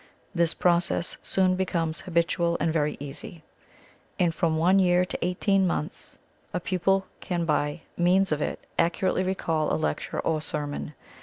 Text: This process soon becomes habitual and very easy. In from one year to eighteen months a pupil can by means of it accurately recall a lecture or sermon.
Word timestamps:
This 0.33 0.55
process 0.55 1.15
soon 1.21 1.55
becomes 1.55 2.01
habitual 2.01 2.57
and 2.59 2.73
very 2.73 2.97
easy. 2.99 3.43
In 4.17 4.31
from 4.31 4.57
one 4.57 4.79
year 4.79 5.05
to 5.05 5.19
eighteen 5.23 5.67
months 5.67 6.17
a 6.55 6.59
pupil 6.59 7.05
can 7.19 7.45
by 7.45 7.81
means 7.95 8.31
of 8.31 8.41
it 8.41 8.65
accurately 8.79 9.21
recall 9.21 9.71
a 9.71 9.77
lecture 9.77 10.19
or 10.21 10.41
sermon. 10.41 10.95